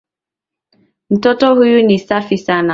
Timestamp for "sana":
2.37-2.69